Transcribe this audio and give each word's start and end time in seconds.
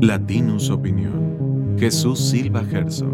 Latinus 0.00 0.70
Opinión. 0.70 1.76
Jesús 1.76 2.30
Silva 2.30 2.64
Gerso. 2.64 3.12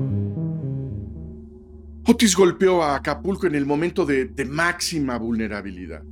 Otis 2.06 2.36
golpeó 2.36 2.82
a 2.82 2.96
Acapulco 2.96 3.46
en 3.46 3.54
el 3.54 3.64
momento 3.64 4.04
de, 4.04 4.30
máxima 4.46 5.16
vulnerabilidad. 5.16 6.02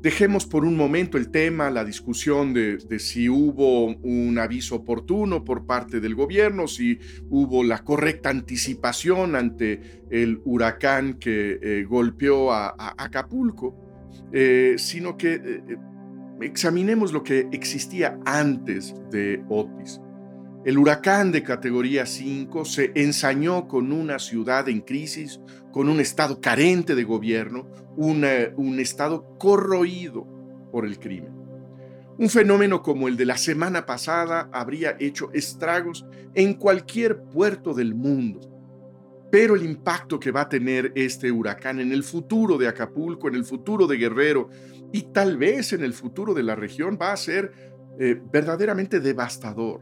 Dejemos 0.00 0.46
por 0.46 0.64
un 0.64 0.76
momento 0.76 1.18
el 1.18 1.30
tema, 1.30 1.70
la 1.70 1.84
discusión 1.84 2.52
de, 2.52 2.98
si 2.98 3.28
hubo 3.28 3.86
un 3.86 4.36
aviso 4.40 4.74
oportuno 4.74 5.44
por 5.44 5.66
parte 5.66 6.00
del 6.00 6.16
gobierno, 6.16 6.66
si 6.66 6.98
hubo 7.30 7.62
la 7.62 7.84
correcta 7.84 8.30
anticipación 8.30 9.36
ante 9.36 10.02
el 10.10 10.40
huracán 10.44 11.14
que 11.14 11.60
eh, 11.62 11.84
golpeó 11.88 12.52
a, 12.52 12.74
Acapulco, 12.98 13.76
eh, 14.32 14.74
sino 14.78 15.16
que 15.16 15.34
eh, 15.34 15.76
examinemos 16.44 17.12
lo 17.12 17.22
que 17.22 17.48
existía 17.52 18.18
antes 18.24 18.94
de 19.10 19.42
Otis. 19.48 20.00
El 20.64 20.78
huracán 20.78 21.32
de 21.32 21.42
categoría 21.42 22.06
5 22.06 22.64
se 22.64 22.92
ensañó 22.94 23.66
con 23.66 23.90
una 23.90 24.20
ciudad 24.20 24.68
en 24.68 24.80
crisis, 24.80 25.40
con 25.72 25.88
un 25.88 25.98
estado 25.98 26.40
carente 26.40 26.94
de 26.94 27.02
gobierno, 27.02 27.68
un 27.96 28.78
estado 28.78 29.36
corroído 29.38 30.24
por 30.70 30.86
el 30.86 31.00
crimen. 31.00 31.42
Un 32.18 32.28
fenómeno 32.28 32.82
como 32.82 33.08
el 33.08 33.16
de 33.16 33.24
la 33.24 33.36
semana 33.36 33.86
pasada 33.86 34.48
habría 34.52 34.96
hecho 35.00 35.30
estragos 35.32 36.06
en 36.34 36.54
cualquier 36.54 37.22
puerto 37.22 37.74
del 37.74 37.94
mundo. 37.94 38.40
Pero 39.32 39.56
el 39.56 39.64
impacto 39.64 40.20
que 40.20 40.30
va 40.30 40.42
a 40.42 40.48
tener 40.48 40.92
este 40.94 41.32
huracán 41.32 41.80
en 41.80 41.90
el 41.90 42.04
futuro 42.04 42.58
de 42.58 42.68
Acapulco, 42.68 43.28
en 43.28 43.34
el 43.34 43.44
futuro 43.44 43.86
de 43.86 43.96
Guerrero 43.96 44.50
y 44.92 45.02
tal 45.12 45.38
vez 45.38 45.72
en 45.72 45.82
el 45.82 45.94
futuro 45.94 46.34
de 46.34 46.42
la 46.42 46.54
región 46.54 46.98
va 47.00 47.12
a 47.12 47.16
ser 47.16 47.52
eh, 47.98 48.20
verdaderamente 48.32 49.00
devastador. 49.00 49.80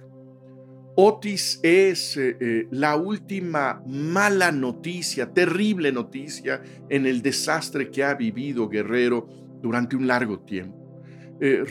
Otis 0.97 1.61
es 1.63 2.17
eh, 2.17 2.37
eh, 2.41 2.67
la 2.71 2.97
última 2.97 3.83
mala 3.87 4.51
noticia, 4.51 5.33
terrible 5.33 5.93
noticia 5.93 6.63
en 6.89 7.07
el 7.07 7.23
desastre 7.23 7.91
que 7.91 8.03
ha 8.03 8.15
vivido 8.15 8.69
Guerrero 8.69 9.29
durante 9.63 9.97
un 9.97 10.07
largo 10.07 10.41
tiempo. 10.41 10.79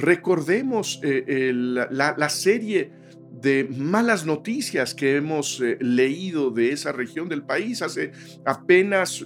recordemos 0.01 0.99
la, 1.03 2.15
la, 2.17 2.29
serie 2.29 2.91
de 3.31 3.67
malas 3.69 4.25
noticias 4.25 4.95
que 4.95 5.15
hemos 5.15 5.61
leído 5.79 6.49
de 6.49 6.71
esa 6.71 6.91
región 6.91 7.29
del 7.29 7.43
país 7.43 7.83
hace 7.83 8.11
apenas 8.45 9.23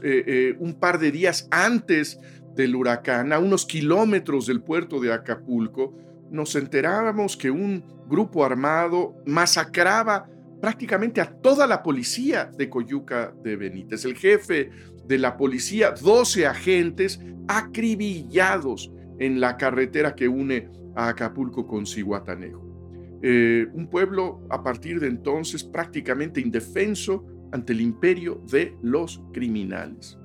un 0.59 0.73
par 0.79 0.99
de 0.99 1.11
días 1.11 1.47
antes 1.49 2.19
del 2.55 2.75
huracán, 2.75 3.33
a 3.33 3.39
unos 3.39 3.65
kilómetros 3.65 4.47
del 4.47 4.61
puerto 4.61 4.99
de 4.99 5.11
Acapulco, 5.11 5.95
nos 6.29 6.55
enterábamos 6.55 7.37
que 7.37 7.51
un 7.51 7.83
grupo 8.07 8.43
armado 8.43 9.15
masacraba 9.25 10.27
prácticamente 10.61 11.19
a 11.21 11.29
toda 11.29 11.67
la 11.67 11.83
policía 11.83 12.49
de 12.57 12.69
Coyuca 12.69 13.33
de 13.43 13.55
Benítez. 13.55 14.05
El 14.05 14.15
jefe 14.15 14.69
de 15.05 15.17
la 15.17 15.35
policía, 15.35 15.91
12 15.91 16.47
agentes 16.47 17.19
acribillados 17.47 18.91
en 19.19 19.39
la 19.39 19.57
carretera 19.57 20.15
que 20.15 20.27
une 20.27 20.69
a 20.95 21.09
Acapulco 21.09 21.67
con 21.67 21.85
Cihuatanejo. 21.85 23.19
Eh, 23.21 23.67
un 23.73 23.87
pueblo 23.87 24.45
a 24.49 24.63
partir 24.63 24.99
de 24.99 25.07
entonces 25.07 25.63
prácticamente 25.63 26.41
indefenso 26.41 27.25
ante 27.51 27.73
el 27.73 27.81
imperio 27.81 28.41
de 28.51 28.75
los 28.81 29.21
criminales. 29.31 30.17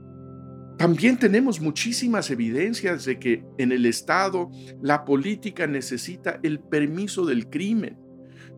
También 0.79 1.19
tenemos 1.19 1.61
muchísimas 1.61 2.31
evidencias 2.31 3.05
de 3.05 3.19
que 3.19 3.45
en 3.59 3.73
el 3.73 3.84
Estado 3.84 4.48
la 4.81 5.05
política 5.05 5.67
necesita 5.67 6.39
el 6.45 6.61
permiso 6.61 7.27
del 7.27 7.51
crimen. 7.51 7.98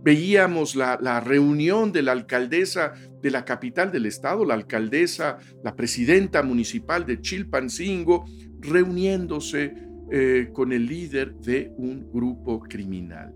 Veíamos 0.03 0.77
la, 0.77 1.21
reunión 1.21 1.93
de 1.93 2.03
la 2.03 2.13
alcaldesa 2.13 2.93
de 3.23 3.31
la 3.31 3.47
capital 3.47 3.91
del 3.91 4.05
estado, 4.05 4.45
la 4.45 4.55
alcaldesa, 4.55 5.39
la 5.65 5.75
presidenta 5.75 6.43
municipal 6.43 7.07
de 7.07 7.21
Chilpancingo, 7.21 8.27
reuniéndose 8.61 9.75
eh, 10.11 10.51
con 10.53 10.73
el 10.73 10.87
líder 10.87 11.35
de 11.37 11.73
un 11.77 12.11
grupo 12.13 12.61
criminal. 12.61 13.35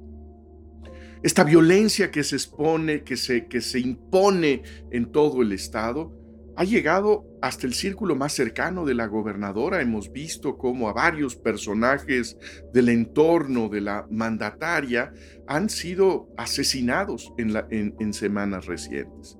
Esta 1.22 1.42
violencia 1.42 2.10
que 2.10 2.22
se 2.22 2.36
expone, 2.36 3.02
que 3.02 3.16
se, 3.16 3.46
que 3.46 3.62
se 3.62 3.80
impone 3.80 4.62
en 4.90 5.10
todo 5.10 5.40
el 5.40 5.52
estado, 5.52 6.23
ha 6.56 6.64
llegado 6.64 7.24
hasta 7.42 7.66
el 7.66 7.74
círculo 7.74 8.14
más 8.14 8.32
cercano 8.32 8.84
de 8.84 8.94
la 8.94 9.06
gobernadora. 9.06 9.80
Hemos 9.80 10.12
visto 10.12 10.56
cómo 10.56 10.88
a 10.88 10.92
varios 10.92 11.36
personajes 11.36 12.36
del 12.72 12.88
entorno 12.88 13.68
de 13.68 13.80
la 13.80 14.06
mandataria 14.10 15.12
han 15.46 15.68
sido 15.68 16.28
asesinados 16.36 17.32
en, 17.38 18.12
semanas 18.12 18.66
recientes. 18.66 19.36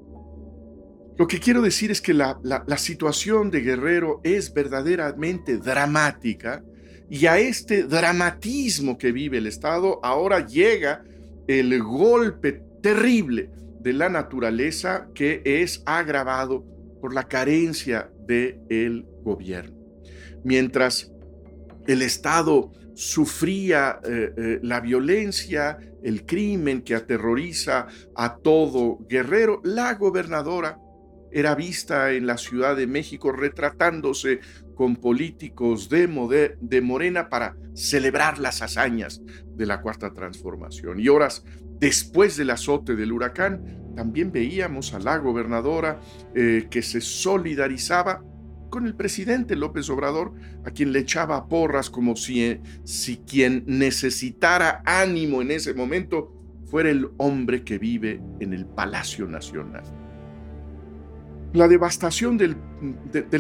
Lo 1.17 1.29
que 1.29 1.39
quiero 1.39 1.63
decir 1.63 1.93
es 1.93 2.01
que 2.01 2.13
la, 2.13 2.39
situación 2.77 3.51
de 3.51 3.61
Guerrero 3.61 4.21
es 4.25 4.53
verdaderamente 4.53 5.59
dramática 5.59 6.65
y 7.09 7.27
a 7.27 7.39
este 7.39 7.85
dramatismo 7.85 8.99
que 8.99 9.13
vive 9.13 9.39
el 9.39 9.47
Estado 9.47 10.01
ahora 10.03 10.45
llega 10.45 11.05
el 11.47 11.81
golpe 11.83 12.63
terrible 12.83 13.51
de 13.81 13.93
la 13.93 14.09
naturaleza 14.09 15.09
que 15.15 15.43
es 15.45 15.83
agravado 15.87 16.74
por 17.05 17.13
la 17.13 17.29
carencia 17.29 18.11
del 18.27 18.63
el 18.71 19.07
gobierno. 19.23 19.77
Mientras 20.43 21.13
el 21.87 22.01
Estado 22.01 22.73
sufría 22.95 24.01
eh, 24.03 24.33
eh, 24.35 24.61
la 24.63 24.81
violencia, 24.81 25.77
el 26.03 26.25
crimen 26.25 26.81
que 26.81 26.95
aterroriza 26.95 27.89
a 28.17 28.37
todo 28.37 29.01
guerrero, 29.07 29.61
la 29.65 29.93
gobernadora 29.97 30.79
era 31.31 31.55
vista 31.55 32.11
en 32.13 32.27
la 32.27 32.39
Ciudad 32.39 32.75
de 32.75 32.87
México 32.87 33.33
retratándose 33.33 34.41
con 34.75 34.97
políticos 34.97 35.91
de, 35.91 36.57
de 36.59 36.81
Morena 36.81 37.29
para 37.29 37.55
celebrar 37.75 38.39
las 38.39 38.63
hazañas 38.63 39.21
de 39.45 39.67
la 39.67 39.83
Cuarta 39.83 40.15
Transformación. 40.15 41.01
Y 41.01 41.09
horas 41.09 41.45
después 41.79 42.37
del 42.37 42.51
azote 42.51 42.97
del 42.97 43.13
huracán, 43.13 43.93
también 43.95 44.33
veíamos 44.33 44.95
a 44.95 44.99
la 44.99 45.19
gobernadora 45.19 46.01
eh, 46.35 46.67
que 46.71 46.83
se 46.83 47.01
solidarizaba 47.01 48.23
con 48.71 48.87
el 48.87 48.97
presidente 48.97 49.55
López 49.55 49.89
Obrador, 49.89 50.35
a 50.65 50.71
quien 50.73 50.93
le 50.93 50.99
echaba 50.99 51.47
porras 51.47 51.91
como 51.91 52.17
si, 52.17 52.43
eh, 52.43 52.61
si 52.83 53.19
quien 53.19 53.63
necesitara 53.67 54.83
ánimo 54.85 55.43
en 55.43 55.53
ese 55.53 55.75
momento 55.75 56.33
fuera 56.67 56.91
el 56.91 57.09
hombre 57.19 57.63
que 57.63 57.79
vive 57.79 58.21
en 58.41 58.53
el 58.53 58.67
Palacio 58.67 59.27
Nacional. 59.29 60.04
La 61.55 61.69
devastación 61.69 62.37
del, 62.37 62.57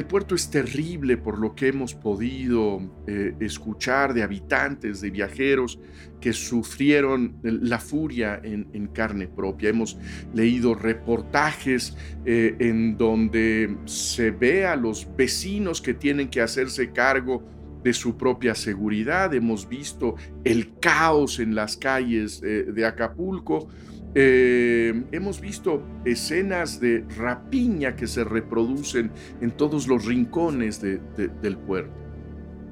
puerto 0.06 0.36
es 0.36 0.48
terrible 0.48 1.16
por 1.16 1.36
lo 1.36 1.56
que 1.56 1.66
hemos 1.66 1.94
podido 1.94 2.80
eh, 3.08 3.34
escuchar 3.40 4.14
de 4.14 4.22
habitantes, 4.22 5.00
de 5.00 5.10
viajeros 5.10 5.80
que 6.20 6.32
sufrieron 6.32 7.40
la 7.42 7.80
furia 7.80 8.40
en, 8.40 8.86
carne 8.92 9.26
propia. 9.26 9.70
Hemos 9.70 9.98
leído 10.32 10.76
reportajes 10.76 11.96
eh, 12.24 12.54
en 12.60 12.96
donde 12.96 13.78
se 13.84 14.30
ve 14.30 14.64
a 14.64 14.76
los 14.76 15.08
vecinos 15.16 15.82
que 15.82 15.94
tienen 15.94 16.28
que 16.28 16.40
hacerse 16.40 16.92
cargo 16.92 17.42
de 17.82 17.92
su 17.92 18.16
propia 18.16 18.54
seguridad. 18.54 19.34
Hemos 19.34 19.68
visto 19.68 20.14
el 20.44 20.78
caos 20.78 21.40
en 21.40 21.56
las 21.56 21.76
calles 21.76 22.40
eh, 22.44 22.66
de 22.72 22.86
Acapulco. 22.86 23.68
Eh, 24.16 25.04
hemos 25.10 25.40
visto 25.40 25.82
escenas 26.04 26.78
de 26.78 27.04
rapiña 27.16 27.96
que 27.96 28.06
se 28.06 28.22
reproducen 28.22 29.10
en 29.40 29.50
todos 29.50 29.88
los 29.88 30.04
rincones 30.04 30.80
del 30.80 31.58
puerto. 31.58 31.94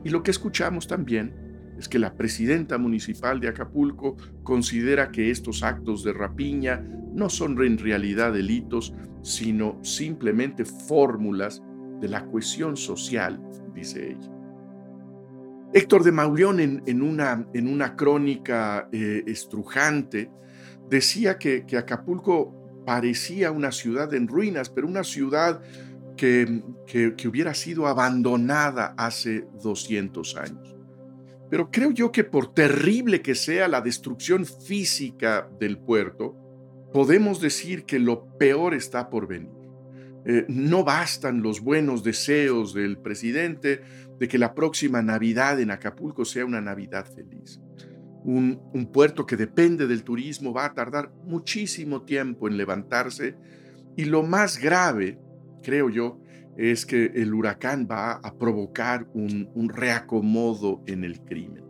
Y 0.04 0.10
lo 0.10 0.22
que 0.22 0.30
escuchamos 0.30 0.86
también 0.86 1.34
es 1.78 1.88
que 1.88 1.98
la 1.98 2.14
presidenta 2.14 2.78
municipal 2.78 3.40
de 3.40 3.48
Acapulco 3.48 4.16
considera 4.44 5.10
que 5.10 5.30
estos 5.30 5.64
actos 5.64 6.04
de 6.04 6.12
rapiña 6.12 6.80
no 7.12 7.28
son 7.28 7.60
en 7.62 7.78
realidad 7.78 8.32
delitos, 8.32 8.94
sino 9.22 9.78
simplemente 9.82 10.64
fórmulas 10.64 11.62
de 12.00 12.08
la 12.08 12.24
cohesión 12.26 12.76
social, 12.76 13.40
dice 13.74 14.12
ella. 14.12 14.30
Héctor 15.72 16.04
de 16.04 16.12
Mauleón 16.12 16.60
en, 16.60 17.02
una, 17.02 17.46
en 17.54 17.66
una, 17.66 17.96
crónica 17.96 18.88
eh, 18.92 19.24
estrujante 19.26 20.30
decía 20.92 21.38
que, 21.38 21.64
Acapulco 21.78 22.84
parecía 22.84 23.50
una 23.50 23.72
ciudad 23.72 24.12
en 24.12 24.28
ruinas, 24.28 24.68
pero 24.68 24.86
una 24.86 25.04
ciudad 25.04 25.62
que, 26.18 26.62
que, 26.86 27.28
hubiera 27.28 27.54
sido 27.54 27.86
abandonada 27.86 28.94
hace 28.98 29.46
200 29.62 30.36
años. 30.36 30.76
Pero 31.48 31.70
creo 31.70 31.92
yo 31.92 32.12
que 32.12 32.24
por 32.24 32.52
terrible 32.52 33.22
que 33.22 33.34
sea 33.34 33.68
la 33.68 33.80
destrucción 33.80 34.44
física 34.44 35.48
del 35.58 35.78
puerto, 35.78 36.36
podemos 36.92 37.40
decir 37.40 37.84
que 37.84 37.98
lo 37.98 38.36
peor 38.36 38.74
está 38.74 39.08
por 39.08 39.26
venir. 39.26 39.62
Eh, 40.26 40.44
no 40.48 40.84
bastan 40.84 41.42
los 41.42 41.60
buenos 41.60 42.04
deseos 42.04 42.74
del 42.74 42.98
presidente 42.98 43.80
de 44.18 44.28
que 44.28 44.38
la 44.38 44.54
próxima 44.54 45.00
Navidad 45.00 45.58
en 45.58 45.70
Acapulco 45.70 46.26
sea 46.26 46.44
una 46.44 46.60
Navidad 46.60 47.06
feliz. 47.06 47.60
Un, 48.24 48.88
puerto 48.92 49.26
que 49.26 49.36
depende 49.36 49.86
del 49.86 50.04
turismo 50.04 50.52
va 50.52 50.66
a 50.66 50.74
tardar 50.74 51.12
muchísimo 51.24 52.02
tiempo 52.02 52.48
en 52.48 52.56
levantarse 52.56 53.36
y 53.96 54.04
lo 54.04 54.22
más 54.22 54.58
grave, 54.58 55.18
creo 55.62 55.90
yo, 55.90 56.20
es 56.56 56.86
que 56.86 57.06
el 57.14 57.32
huracán 57.32 57.88
va 57.90 58.12
a 58.12 58.34
provocar 58.36 59.06
un, 59.14 59.50
un, 59.54 59.68
reacomodo 59.68 60.82
en 60.86 61.04
el 61.04 61.20
crimen. 61.20 61.64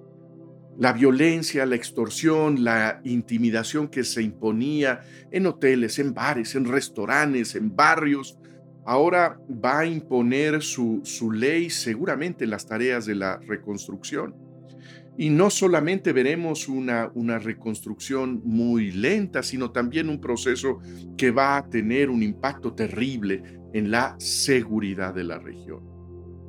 La 0.78 0.92
violencia, 0.92 1.66
la 1.66 1.76
extorsión, 1.76 2.64
la 2.64 3.00
intimidación 3.04 3.88
que 3.88 4.04
se 4.04 4.22
imponía 4.22 5.00
en 5.30 5.46
hoteles, 5.46 5.98
en 5.98 6.14
bares, 6.14 6.54
en 6.54 6.64
restaurantes, 6.64 7.54
en 7.54 7.74
barrios, 7.76 8.38
ahora 8.84 9.38
va 9.48 9.80
a 9.80 9.86
imponer 9.86 10.62
su, 10.62 11.00
su 11.04 11.30
ley 11.30 11.70
seguramente 11.70 12.44
en 12.44 12.50
las 12.50 12.66
tareas 12.66 13.06
de 13.06 13.14
la 13.14 13.38
reconstrucción. 13.38 14.34
Y 15.18 15.28
no 15.28 15.50
solamente 15.50 16.12
veremos 16.12 16.68
una, 16.68 17.10
una 17.14 17.38
reconstrucción 17.38 18.40
muy 18.44 18.90
lenta, 18.92 19.42
sino 19.42 19.70
también 19.70 20.08
un 20.08 20.20
proceso 20.20 20.78
que 21.16 21.30
va 21.30 21.58
a 21.58 21.68
tener 21.68 22.08
un 22.08 22.22
impacto 22.22 22.72
terrible 22.74 23.42
en 23.74 23.90
la 23.90 24.16
seguridad 24.18 25.14
de 25.14 25.24
la 25.24 25.38
región. 25.38 25.92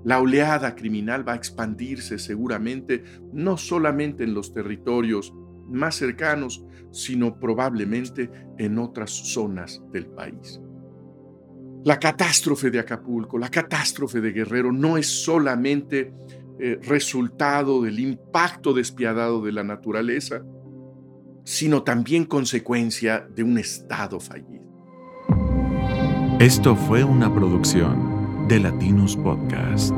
La 0.06 0.19
oleada 0.19 0.75
criminal 0.75 1.27
va 1.27 1.33
a 1.33 1.38
expandirse 1.38 2.19
seguramente 2.19 3.04
no 3.31 3.57
solamente 3.57 4.24
en 4.24 4.33
los 4.33 4.54
territorios 4.54 5.33
más 5.69 5.95
cercanos, 5.95 6.65
sino 6.92 7.39
probablemente 7.39 8.30
en 8.57 8.77
otras 8.77 9.12
zonas 9.12 9.81
del 9.92 10.07
país. 10.07 10.60
La 11.86 12.00
catástrofe 12.00 12.69
de 12.69 12.80
Acapulco, 12.80 13.38
la 13.38 13.50
catástrofe 13.50 14.21
de 14.21 14.31
Guerrero 14.31 14.71
no 14.71 14.98
es 14.98 15.07
solamente 15.07 16.13
eh, 16.60 16.80
resultado 16.84 17.82
del 17.82 18.00
impacto 18.00 18.74
despiadado 18.74 19.42
de 19.42 19.52
la 19.52 19.64
naturaleza, 19.64 20.44
sino 21.44 21.84
también 21.84 22.26
consecuencia 22.26 23.28
de 23.34 23.44
un 23.44 23.58
Estado 23.58 24.20
fallido. 24.20 24.64
Esto 26.40 26.76
fue 26.76 27.04
una 27.04 27.34
producción 27.34 28.48
de 28.48 28.60
Latinus 28.60 29.16
Podcast. 29.16 29.96